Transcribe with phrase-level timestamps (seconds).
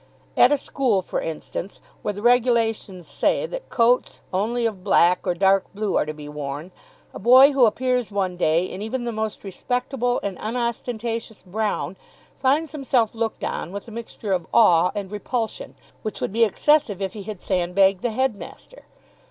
[0.35, 5.35] At a school, for instance, where the regulations say that coats only of black or
[5.35, 6.71] dark blue are to be worn,
[7.13, 11.97] a boy who appears one day in even the most respectable and unostentatious brown
[12.39, 16.99] finds himself looked on with a mixture of awe and repulsion, which would be excessive
[16.99, 18.85] if he had sand bagged the headmaster.